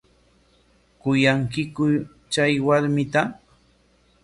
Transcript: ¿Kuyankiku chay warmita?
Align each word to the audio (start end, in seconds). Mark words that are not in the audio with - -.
¿Kuyankiku 1.01 1.85
chay 2.31 2.53
warmita? 2.67 3.21